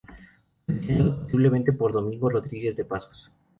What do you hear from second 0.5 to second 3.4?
Fue diseñado posiblemente por Domingo Rodríguez de Pazos.